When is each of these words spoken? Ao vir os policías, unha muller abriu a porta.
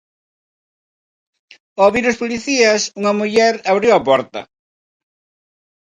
Ao 1.79 1.89
vir 1.93 2.05
os 2.11 2.19
policías, 2.21 2.81
unha 2.99 3.13
muller 3.19 3.53
abriu 3.71 3.91
a 3.95 4.03
porta. 4.07 4.41